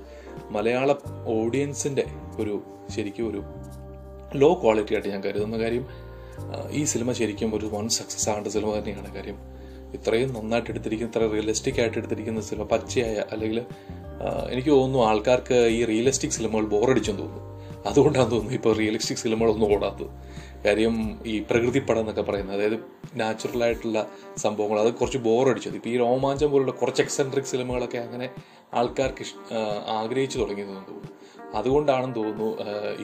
മലയാള 0.50 0.94
ഓഡിയൻസിന്റെ 1.26 2.04
ഒരു 2.40 2.62
ശരിക്കും 2.96 3.30
ഒരു 3.30 3.42
ലോ 4.34 4.54
ക്വാളിറ്റി 4.62 4.94
ആയിട്ട് 4.94 5.08
ഞാൻ 5.08 5.20
കരുതുന്ന 5.20 5.58
കാര്യം 5.58 5.86
ഈ 6.70 6.84
സിനിമ 6.84 7.12
ശരിക്കും 7.12 7.54
ഒരു 7.54 7.66
വൺ 7.66 7.88
സക്സസ് 7.88 8.28
ആകേണ്ട 8.28 8.48
സിനിമ 8.48 8.78
തന്നെയാണ്. 8.78 9.14
കാര്യം 9.14 9.57
ഇത്രയും 9.94 10.32
നന്നായിട്ട് 10.32 10.70
എടുത്തിരിക്കുന്ന 10.70 11.12
ഇത്ര 11.12 11.30
റിയലിസ്റ്റിക് 11.32 11.80
ആയിട്ട് 11.80 11.98
എടുത്തിരിക്കുന്ന 11.98 12.40
സിനിമ 12.40 12.64
പച്ചയായ 12.64 13.24
അല്ലെങ്കിൽ 13.32 13.60
എനിക്ക് 14.50 14.70
തോന്നുന്നു 14.70 15.06
ആൾക്കാർക്ക് 15.06 15.54
ഈ 15.54 15.84
റിയലിസ്റ്റിക് 15.84 16.32
സിനിമകൾ 16.32 16.64
ബോറടിച്ചെന്ന് 16.66 17.22
തോന്നുന്നു. 17.22 17.44
അതുകൊണ്ടാണ് 17.86 18.30
തോന്നുന്നു 18.30 18.54
ഇപ്പോൾ 18.54 18.76
റിയലിസ്റ്റിക് 18.76 19.18
സിനിമകളൊന്നും 19.18 19.74
ഓടാത്തത്. 19.74 20.08
കാര്യം 20.64 21.20
ഈ 21.26 21.40
പ്രകൃതി 21.50 21.78
പടം 21.78 22.00
എന്നൊക്കെ 22.00 22.22
പറയുന്നത് 22.22 22.56
അതായത് 22.56 22.78
നാച്ചുറൽ 23.14 23.64
ആയിട്ടുള്ള 23.64 23.98
സംഭവങ്ങൾ 24.36 24.80
അത് 24.80 24.94
കുറച്ച് 24.94 25.18
ബോറടിച്ചത്. 25.18 25.74
ഇപ്പോൾ 25.74 25.88
ഈ 25.88 25.96
രോമാഞ്ചം 25.96 26.50
പോലുള്ള 26.50 26.72
കുറച്ച് 26.72 27.02
എക്സെൻട്രിക് 27.02 27.44
സിനിമകളൊക്കെ 27.44 27.98
അങ്ങനെ 27.98 28.28
ആൾക്കാർക്ക് 28.74 29.24
ആഗ്രഹിച്ചു 29.88 30.38
തുടങ്ങിയതെന്ന് 30.38 30.80
തോന്നുന്നു. 30.80 31.14
അതുകൊണ്ടാണെന്ന് 31.54 32.16
തോന്നുന്നു 32.16 32.48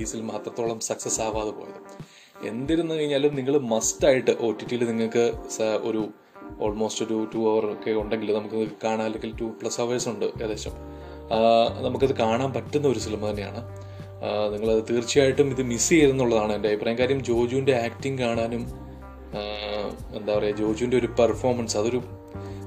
ഈ 0.00 0.04
സിനിമ 0.04 0.30
അത്രത്തോളം 0.30 0.80
സക്സസ് 0.80 1.20
ആവാതെ 1.20 1.50
പോയത്. 1.50 1.80
എന്തിരുന്നു 2.46 2.94
കഴിഞ്ഞാലും 2.94 3.34
നിങ്ങൾ 3.34 3.58
മസ്റ്റായിട്ട് 3.58 4.30
ഒ 4.30 4.50
ടി 4.50 4.64
ടിയിൽ 4.64 4.84
നിങ്ങൾക്ക് 4.88 5.24
ഒരു 5.82 6.08
ഓൾമോസ്റ്റ് 6.60 7.04
ഒരു 7.04 7.28
ടു 7.34 7.40
അവർ 7.52 7.64
ഒക്കെ 7.72 7.90
ഉണ്ടെങ്കിൽ 7.90 8.32
നമുക്ക് 8.34 8.68
കാണാൻ 8.84 9.04
അല്ലെങ്കിൽ 9.06 9.32
ടു 9.40 9.44
പ്ലസ് 9.44 9.80
അവേഴ്സ് 9.80 10.08
ഉണ്ട് 10.08 10.24
ഏകദേശം. 10.24 10.74
നമുക്കത് 11.86 12.14
കാണാൻ 12.16 12.52
പറ്റുന്ന 12.52 12.88
ഒരു 12.88 12.98
സിനിമ 12.98 13.30
തന്നെയാണ്. 13.30 13.60
നിങ്ങളത് 14.52 14.84
തീർച്ചയായിട്ടും 14.90 15.48
ഇത് 15.50 15.62
മിസ് 15.62 15.90
ചെയ്തെന്നുള്ളതാണ് 15.90 16.52
എന്റെ 16.52 16.68
അഭിപ്രായം. 16.68 16.98
കാര്യം 16.98 17.24
ജോജുവിന്റെ 17.24 17.74
ആക്ടിങ് 17.76 18.18
കാണാനും 18.18 18.64
എന്താ 20.16 20.38
പറയുക 20.38 20.56
ജോജുവിന്റെ 20.56 20.96
ഒരു 20.96 21.06
പെർഫോമൻസ് 21.06 21.76
അതൊരു 21.76 22.02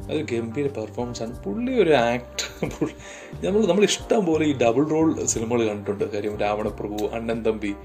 അതൊരു 0.04 0.26
ഗംഭീര 0.32 0.68
പെർഫോമൻസ് 0.68 1.24
ആണ്. 1.24 1.44
പുള്ളി 1.44 1.72
ഒരു 1.72 1.94
ആക്ടർ 1.94 2.68
നമ്മൾ 3.46 3.66
നമ്മൾ 3.66 3.84
ഇഷ്ടം 3.84 4.26
പോലെ 4.26 4.46
ഈ 4.46 4.54
ഡബിൾ 4.54 4.90
റോൾ 4.90 5.26
സിനിമകൾ 5.26 5.68
കണ്ടിട്ടുണ്ട്. 5.68 6.04
കാര്യം 6.14 6.38
രാവണപ്രഭു 6.38 7.06
അണ്ണൻ 7.06 7.44
തമ്പി 7.44 7.76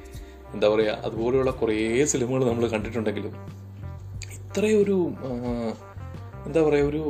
എന്താ 0.55 0.69
പറയുക 0.69 0.91
അതുപോലെയുള്ള 0.91 1.51
കുറേ 1.51 2.05
സിനിമകൾ 2.05 2.45
നമ്മൾ 2.49 2.67
കണ്ടിട്ടുണ്ടെങ്കിലും 2.69 3.35
ഇത്രയൊരു 4.39 4.99
എന്താ 6.47 6.63
പറയുക 6.63 6.89
ഒരു 6.89 7.03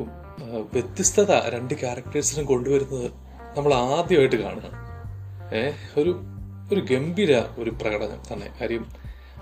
വ്യത്യസ്തത 0.72 1.32
രണ്ട് 1.48 1.74
ക്യാരക്ടേഴ്സിനും 1.74 2.46
കൊണ്ടുവരുന്നത് 2.46 3.08
നമ്മൾ 3.56 3.74
ആദ്യമായിട്ട് 3.74 4.36
കാണുകയാണ് 4.36 4.78
ഏ 5.54 5.62
ഒരു 5.96 6.12
ഒരു 6.72 6.80
ഗംഭീര 6.80 7.32
ഒരു 7.58 7.70
പ്രകടനം 7.70 8.20
തന്നെ. 8.28 8.46
കാര്യം 8.60 8.84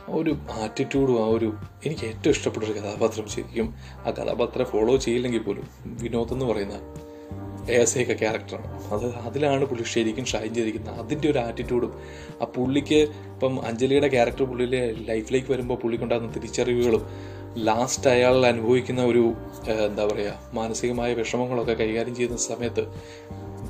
ഒരു 0.08 0.32
ആറ്റിറ്റ്യൂഡും 0.62 1.16
ആ 1.22 1.26
ഒരു 1.28 1.48
എനിക്ക് 1.84 2.04
ഏറ്റവും 2.04 2.30
ഇഷ്ടപ്പെട്ട 2.30 2.64
ഒരു 2.66 2.74
കഥാപാത്രം 2.78 3.28
ശരിക്കും 3.28 3.66
ആ 4.06 4.10
കഥാപാത്രം 4.10 4.64
ഫോളോ 4.64 4.96
ചെയ്യില്ലെങ്കിൽ 4.96 5.42
പോലും 5.42 5.66
വിനോദ് 6.02 6.32
എന്ന് 6.32 6.44
പറയുന്ന 6.44 6.76
ഏസയൊക്കെ 7.70 8.14
ക്യാരക്ടറാണ് 8.14 8.68
അത് 8.92 9.06
അതിലാണ് 9.20 9.64
പുള്ളി 9.64 9.84
ശരിക്കും 9.84 10.24
ഷൈൻ 10.24 10.54
ചെയ്തിരിക്കുന്നത്. 10.54 11.00
അതിന്റെ 11.00 11.30
ഒരു 11.30 11.38
ആറ്റിറ്റ്യൂഡും 11.38 11.92
ആ 12.42 12.46
പുള്ളിക്ക് 12.54 13.00
ഇപ്പം 13.32 13.66
അഞ്ജലിയുടെ 13.66 14.08
ക്യാരക്ടർ 14.08 14.44
പുള്ളിയിലെ 14.44 14.80
ലൈഫിലേക്ക് 15.08 15.52
വരുമ്പോൾ 15.52 15.74
പുള്ളിക്കുണ്ടാകുന്ന 15.74 16.32
തിരിച്ചറിവുകളും 16.32 17.04
ലാസ്റ്റ് 17.58 18.10
അയാൾ 18.10 18.46
അനുഭവിക്കുന്ന 18.46 19.04
ഒരു 19.04 19.32
എന്താ 19.86 20.04
പറയുക 20.04 20.50
മാനസികമായ 20.52 21.14
വിഷമങ്ങളൊക്കെ 21.14 21.72
കൈകാര്യം 21.72 22.14
ചെയ്യുന്ന 22.14 22.36
സമയത്ത് 22.36 22.86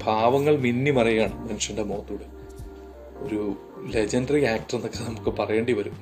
ഭാവങ്ങൾ 0.03 0.57
മിന്നിമറിയുകയാണ് 0.57 1.49
മനുഷ്യന്റെ 1.49 1.83
മുഖത്തൂടെ. 1.83 2.25
ഒരു 3.19 3.57
ലെജൻഡറി 3.87 4.45
ആക്ടർ 4.45 4.77
എന്നൊക്കെ 4.77 5.05
നമുക്ക് 5.05 5.37
പറയേണ്ടി 5.39 5.73
വരും. 5.73 5.97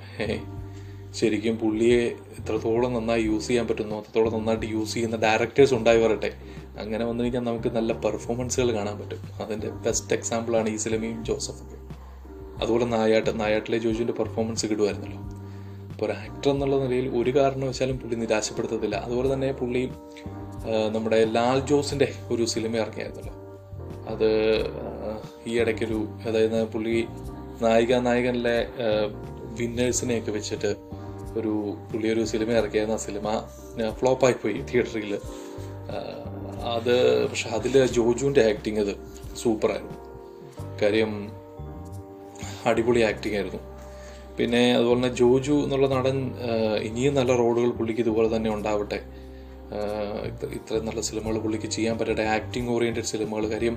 ശരിക്കും 1.14 1.58
പുള്ളിയെ 1.58 2.00
എത്രത്തോളം 2.08 2.92
നന്നായി 2.92 3.22
യൂസ് 3.22 3.46
ചെയ്യാൻ 3.46 3.66
പറ്റുന്നു 3.66 3.96
അത്രത്തോളം 3.96 4.32
നന്നായിട്ട് 4.32 4.66
യൂസ് 4.66 4.94
ചെയ്യുന്ന 4.94 5.16
ഡയറക്ടേഴ്സ് 5.16 5.74
ഉണ്ടായി 5.74 6.02
വരട്ടെ. 6.02 6.32
അങ്ങനെ 6.78 7.04
വന്നു 7.04 7.24
കഴിഞ്ഞാൽ 7.24 7.40
നമുക്ക് 7.40 7.68
നല്ല 7.68 7.92
പെർഫോമൻസുകൾ 7.92 8.72
കാണാൻ 8.72 8.98
പറ്റും. 8.98 9.42
അതിന്റെ 9.42 9.70
ബെസ്റ്റ് 9.70 10.14
എക്സാമ്പിളാണ് 10.14 10.68
ഈ 10.68 10.76
സിനിമയും 10.76 11.24
ജോസഫും 11.24 11.78
അതുപോലെ 12.58 12.84
നായാട്ട് 12.84 13.40
നായാട്ടിലെ 13.40 13.78
ജോജുവിന്റെ 13.78 14.12
പെർഫോമൻസ് 14.12 14.66
കിടുമായിരുന്നല്ലോ 14.66 15.37
അപ്പോൾ 15.98 16.10
ഒരു 16.10 16.18
ആക്ടർ 16.18 16.48
എന്നുള്ള 16.50 16.76
നിലയിൽ 16.76 17.06
ഒരു 17.08 17.30
കാരണവശാലും 17.36 17.98
പുള്ളി 17.98 18.14
നിരാശപ്പെടുത്തത്തില്ല. 18.14 18.96
അതുപോലെ 18.96 19.32
തന്നെ 19.32 19.52
പുള്ളി 19.52 19.80
നമ്മുടെ 20.94 21.24
ലാൽ 21.24 21.58
ജോസിന്റെ 21.66 22.08
ഒരു 22.32 22.44
സിനിമ 22.44 22.76
ഇറങ്ങിയായിരുന്നല്ലോ. 22.76 23.32
അത് 24.08 24.28
ഈ 25.46 25.58
ഇടയ്ക്കൊരു 25.60 25.98
അതായത് 26.28 26.64
പുള്ളി 26.64 27.06
നായിക 27.62 27.94
നായകനിലെ 27.94 28.66
വിന്നേഴ്സിനെയൊക്കെ 29.58 30.30
വെച്ചിട്ട് 30.30 30.70
ഒരു 31.38 31.74
പുള്ളി 31.92 32.08
ഒരു 32.08 32.24
സിനിമ 32.24 32.52
ഇറക്കിയായിരുന്നു 32.52 32.98
ആ 32.98 33.02
സിനിമ 33.06 33.26
ഫ്ലോപ്പായി 33.90 34.32
പോയി 34.32 34.52
തിയേറ്ററിൽ. 34.52 35.14
അത് 36.74 36.94
പക്ഷെ 37.28 37.48
അതിൽ 37.48 37.86
ജോജുവിന്റെ 37.86 38.44
ആക്ടിങ് 38.48 38.78
അത് 38.78 38.94
സൂപ്പറായിരുന്നു. 39.36 39.96
കാര്യം 40.82 41.12
അടിപൊളി 42.66 43.00
ആക്ടിങ് 43.00 43.34
ആയിരുന്നു. 43.34 43.67
പിന്നെ 44.38 44.74
അതുപോലെ 44.74 44.96
തന്നെ 44.96 45.14
ജോജു 45.14 45.52
എന്നുള്ള 45.52 45.86
നടൻ 45.86 46.32
ഇനിയും 46.82 47.14
നല്ല 47.14 47.36
റോളുകൾ 47.36 47.70
പുള്ളിക്ക് 47.70 48.00
ഇതുപോലെ 48.00 48.36
തന്നെ 48.36 48.54
ഉണ്ടാവട്ടെ. 48.54 49.02
ഇത്ര- 50.24 50.52
ഇത്രയും 50.52 50.86
നല്ല 50.86 51.00
സിനിമകൾ 51.00 51.38
പുള്ളിക്ക് 51.38 51.66
ചെയ്യാൻ 51.66 51.98
പറ്റട്ടെ. 51.98 52.22
ആക്ടിങ് 52.22 52.68
ഓറിയന്റഡ് 52.68 53.02
സിനിമകൾ. 53.02 53.48
കാര്യം 53.48 53.76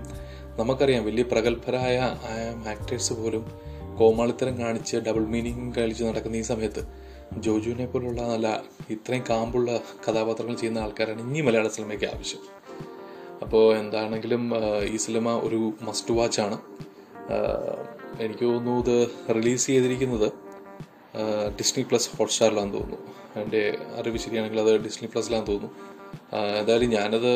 നമുക്കറിയാം 0.59 1.05
വലിയ 1.05 1.23
പ്രഗത്ഭരായ 1.23 1.97
ആക്ടേഴ്സ് 2.69 3.13
പോലും 3.13 3.51
കോമാളിത്തരം 3.99 4.57
കാണിച്ച് 4.57 4.97
ഡബിൾ 4.97 5.25
മീനിങ് 5.25 5.73
കളിച്ച് 5.73 6.03
നടക്കുന്ന 6.03 6.37
ഈ 6.37 6.41
സമയത്ത് 6.41 6.87
ജോജുവിനെ 7.37 7.85
പോലുള്ള 7.85 8.21
നല്ല 8.21 8.61
ഇത്രയും 8.89 9.23
കാമ്പുള്ള 9.29 9.77
കഥാപാത്രങ്ങൾ 9.77 10.55
ചെയ്യുന്ന 10.55 10.79
ആൾക്കാരാണ് 10.79 11.21
ഇനി 11.21 11.41
മലയാള 11.41 11.67
സിനിമയ്ക്ക് 11.67 12.05
ആവശ്യം. 12.05 12.39
അപ്പോൾ 13.41 13.77
എന്താണെങ്കിലും 13.77 14.51
ഈ 14.83 14.97
സിനിമ 14.97 15.29
ഒരു 15.29 15.73
മസ്റ്റ് 15.81 16.13
വാച്ച് 16.13 16.41
ആണ്. 16.41 16.57
എനിക്ക് 18.19 18.45
തോന്നുന്നു 18.45 18.79
ഇത് 18.79 19.07
റിലീസ് 19.35 19.67
ചെയ്തിരിക്കുന്നത് 19.67 20.40
ഡിസ്നി 21.59 21.83
പ്ലസ് 21.89 22.09
ഹോട്ട്സ്റ്റാറിലാണെന്ന് 22.17 22.77
തോന്നുന്നു. 22.77 22.99
എന്റെ 23.41 23.61
അറിവ് 23.99 24.17
ശരിയാണെങ്കിൽ 24.17 24.59
അത് 24.59 24.71
ഡിസ്നി 24.85 25.07
പ്ലസ്സിലാന്ന് 25.13 25.47
തോന്നുന്നു. 25.47 25.77
എന്തായാലും 26.59 26.89
ഞാനത് 26.89 27.31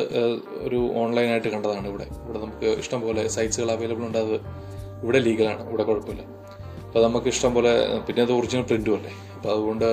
ഒരു 0.67 0.79
ഓൺലൈനായിട്ട് 1.01 1.49
കണ്ടതാണ് 1.55 1.87
ഇവിടെ. 1.87 2.07
ഇവിടെ 2.23 2.39
നമുക്ക് 2.43 2.67
ഇഷ്ടം 2.81 3.01
പോലെ 3.01 3.27
സൈറ്റ്സുകൾ 3.35 3.69
അവൈലബിൾ 3.71 4.03
ഉണ്ട്. 4.09 4.17
അത് 4.17 4.35
ഇവിടെ 5.03 5.19
ലീഗലാണ്. 5.19 5.69
ഇവിടെ 5.69 5.83
കുഴപ്പമില്ല. 5.83 6.23
അപ്പോൾ 6.87 7.03
നമുക്ക് 7.03 7.27
ഇഷ്ടം 7.27 7.53
പോലെ 7.53 7.71
പിന്നെ 8.07 8.21
അത് 8.23 8.31
ഒറിജിനൽ 8.31 8.65
പ്രിന്റും 8.69 8.95
അല്ലേ? 8.97 9.11
അപ്പോൾ 9.35 9.49
അതുകൊണ്ട് 9.55 9.87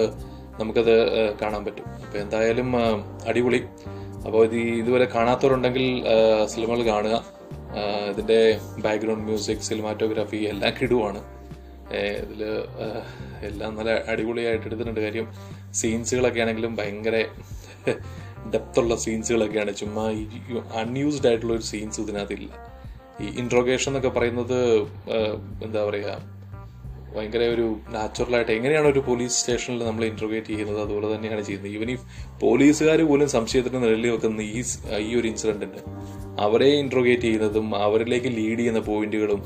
നമുക്കത് 0.61 0.95
കാണാൻ 1.43 1.63
പറ്റും. 1.65 1.87
അപ്പോൾ 2.05 2.19
എന്തായാലും 2.19 2.69
അടിപൊളി. 3.31 3.61
അപ്പോൾ 4.27 4.41
ഇത് 4.49 4.57
ഇതുവരെ 4.57 5.07
കാണാത്തവരുണ്ടെങ്കിൽ 5.15 5.85
സിനിമകൾ 6.53 6.83
കാണുക. 6.93 7.17
ഇതിന്റെ 8.11 8.41
ബാക്ക്ഗ്രൗണ്ട് 8.85 9.25
മ്യൂസിക് 9.29 9.65
സിനിമാറ്റോഗ്രാഫി 9.71 10.37
എല്ലാം 10.37 10.73
കിടുവാണ്. 10.81 11.21
ഇതിൽ 12.23 12.43
എല്ലാം 13.49 13.71
നല്ല 13.79 13.91
അടിപൊളിയായിട്ട് 14.13 14.67
എടുത്തിട്ടുണ്ട്. 14.69 15.01
കാര്യം 15.07 15.27
സീൻസുകളൊക്കെ 15.81 16.43
ആണെങ്കിലും 16.45 16.75
ഭയങ്കര 16.81 17.17
ഡെപ്തുള്ള 18.55 18.95
സീൻസുകളൊക്കെയാണ് 19.05 19.73
ചുമ്മാ 19.81 20.05
ഈ 20.21 20.25
അൺയൂസ്ഡ് 20.83 21.29
ആയിട്ടുള്ള 21.31 21.55
ഒരു 21.59 21.67
സീൻസ് 21.73 22.01
ഇതിനകത്തില്ല. 22.05 22.51
ഈ 23.25 23.27
ഇൻട്രോഗേഷൻ 23.41 23.91
എന്നൊക്കെ 23.91 24.13
പറയുന്നത് 24.19 24.59
എന്താ 25.67 25.81
പറയുക 25.89 26.13
ഭയങ്കര 27.15 27.43
ഒരു 27.55 27.65
നാച്ചുറലായിട്ട് 27.95 28.53
എങ്ങനെയാണ് 28.59 28.89
ഒരു 28.93 29.01
പോലീസ് 29.09 29.35
സ്റ്റേഷനിൽ 29.39 29.81
നമ്മൾ 29.89 30.03
ഇൻട്രോഗേറ്റ് 30.11 30.51
ചെയ്യുന്നത്? 30.53 30.79
അതുപോലെ 30.85 31.09
തന്നെയാണ് 31.15 31.43
ചെയ്യുന്നത്. 31.49 31.73
ഈവൻ 31.77 31.89
ഈ 31.95 31.97
പോലീസുകാർ 32.45 33.01
പോലും 33.11 33.29
സംശയത്തിന് 33.35 33.81
നിഴലിൽ 33.85 34.07
വെക്കുന്ന 34.15 34.47
ഈ 34.57 34.63
ഈ 35.09 35.11
ഒരു 35.21 35.27
ഇൻസിഡന്റിന് 35.33 35.83
അവരെ 36.47 36.71
ഇൻട്രോഗേറ്റ് 36.83 37.27
ചെയ്യുന്നതും 37.29 37.69
അവരിലേക്ക് 37.87 38.31
ലീഡ് 38.39 38.59
ചെയ്യുന്ന 38.61 38.83
പോയിന്റുകളും 38.89 39.43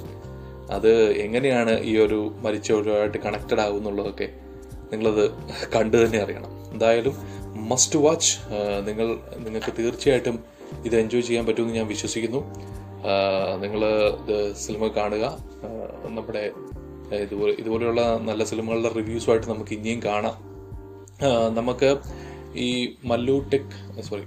അത് 0.71 1.13
എങ്ങനെയാണ് 1.13 1.81
ഈ 1.81 1.99
ഒരു 1.99 2.35
മരിച്ചവരുമായിട്ട് 2.43 3.19
കണക്റ്റഡ് 3.19 3.61
ആകുന്നുള്ളതൊക്കെ 3.61 4.29
നിങ്ങളത് 4.93 5.31
കണ്ടു 5.77 5.97
തന്നെ 5.97 6.19
അറിയണം. 6.19 6.73
എന്തായാലും 6.73 7.17
മസ്റ്റ് 7.69 7.99
വാച്ച് 7.99 8.39
നിങ്ങൾ 8.87 9.19
നിങ്ങൾക്ക് 9.39 9.73
തീർച്ചയായിട്ടും 9.79 10.45
ഇത് 10.85 10.97
എൻജോയ് 10.97 11.23
ചെയ്യാൻ 11.23 11.47
പറ്റുമെന്ന് 11.47 11.75
ഞാൻ 11.75 11.87
വിശ്വസിക്കുന്നു. 11.87 12.55
നിങ്ങൾ 13.61 13.81
സിനിമ 14.53 14.89
കാണുക. 14.89 15.39
നമ്മുടെ 16.05 16.51
ഇതുപോലെ 17.15 17.53
ഇതുപോലെയുള്ള 17.53 18.19
നല്ല 18.23 18.45
സിനിമകളുടെ 18.45 18.89
റിവ്യൂസുമായിട്ട് 18.89 19.47
നമുക്ക് 19.47 19.71
ഇനിയും 19.71 20.03
കാണാം. 20.03 20.37
നമുക്ക് 21.55 21.97
ഈ 22.57 22.95
Mallu 23.05 23.45
tech 23.53 24.01
sorry 24.01 24.23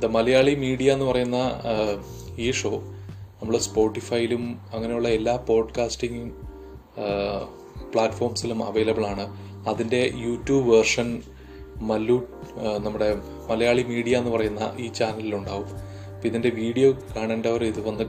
the 0.00 0.06
Malayali 0.06 0.54
media 0.54 0.92
എന്ന് 0.92 1.04
പറയുന്ന 1.04 1.36
ഈ 2.38 2.50
ഷോ 2.50 2.82
നമ്മൾ 3.42 3.58
സ്പോട്ടിഫൈയിലും 3.58 4.60
അങ്ങനെയുള്ള 4.74 5.08
എല്ലാ 5.08 5.36
പോഡ്കാസ്റ്റിംഗ് 5.36 6.32
പ്ലാറ്റ്ഫോംസിലും 7.92 8.64
അവൈലബിൾ 8.64 9.06
ആണ്. 9.06 9.26
അതിന്റെ 9.68 10.10
യൂട്യൂബ് 10.16 10.70
വേർഷൻ 10.70 11.22
മല്ലു 11.76 12.28
നമ്മുടെ 12.80 13.14
മലയാളി 13.50 13.82
മീഡിയ 13.82 14.16
എന്ന് 14.16 14.30
പറയുന്ന 14.30 14.72
ഈ 14.78 14.88
ചാനലിലുണ്ടാവും. 14.88 15.66
അപ്പം 16.14 16.28
ഇതിന്റെ 16.28 16.50
വീഡിയോ 16.50 16.92
കാണേണ്ടവർ 17.16 17.64
ഇത് 17.64 17.88
വന്ന് 17.88 18.04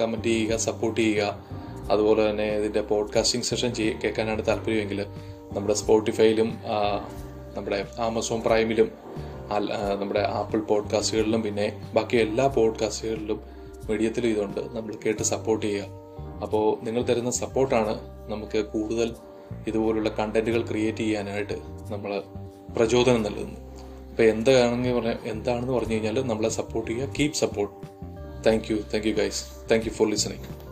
കമന്റ് 0.00 0.28
ചെയ്യുക 0.28 0.56
സപ്പോർട്ട് 0.56 1.00
ചെയ്യുക. 1.00 1.44
അതുപോലെ 1.90 2.30
തന്നെ 2.30 2.44
ഇതിന്റെ 2.44 2.80
പോഡ്കാസ്റ്റിംഗ് 2.80 3.46
സെഷൻ 3.46 3.74
ചെയ്യ 3.74 3.92
കേൾക്കാനാണ് 4.04 4.46
താല്പര്യമെങ്കിൽ 4.46 5.06
നമ്മുടെ 5.52 5.74
സ്പോട്ടിഫൈയിലും 5.74 6.58
നമ്മുടെ 7.54 7.86
ആമസോൺ 7.98 8.42
പ്രൈമിലും 8.42 8.90
നമ്മുടെ 10.00 10.20
ആപ്പിൾ 10.20 10.60
പോഡ്കാസ്റ്റുകളിലും 10.60 11.42
പിന്നെ 11.42 11.90
ബാക്കി 11.94 12.16
എല്ലാ 12.16 12.46
പോഡ്കാസ്റ്റുകളിലും 12.46 13.53
മീഡിയത്തിലും 13.90 14.28
ഇതുണ്ട്. 14.28 14.60
നമ്മൾ 14.60 14.94
കേട്ട് 15.06 15.22
സപ്പോർട്ട് 15.22 15.66
ചെയ്യുക. 15.66 15.86
അപ്പോൾ 16.42 16.84
നിങ്ങൾ 16.84 17.02
തരുന്ന 17.02 17.30
സപ്പോർട്ടാണ് 17.30 18.00
നമുക്ക് 18.30 18.64
കൂടുതൽ 18.64 19.14
ഇതുപോലുള്ള 19.66 20.08
കണ്ടന്റുകൾ 20.08 20.62
ക്രിയേറ്റ് 20.62 20.98
ചെയ്യാനായിട്ട് 20.98 21.52
നമ്മൾ 21.92 22.22
പ്രചോദനം 22.76 23.22
നൽകുന്നു 23.22 23.58
അപ്പോൾ 24.10 24.22
എന്താണെങ്കിൽ 24.22 24.92
പറഞ്ഞാൽ 24.92 25.18
എന്താണെന്ന് 25.24 25.72
പറഞ്ഞു 25.72 25.92
കഴിഞ്ഞാൽ 25.92 26.26
നമ്മളെ 26.26 26.48
സപ്പോർട്ട് 26.48 26.90
ചെയ്യുക. 26.90 27.08
Keep 27.20 27.32
support 27.32 27.74
thank 28.46 28.72
you 28.72 28.76
thank 28.76 29.08
you 29.08 29.14
guys 29.14 29.44
thank 29.70 29.86
you 29.86 29.92
for 29.92 30.10
listening 30.10 30.63